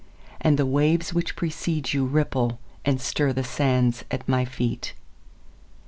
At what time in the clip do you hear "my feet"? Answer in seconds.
4.27-4.95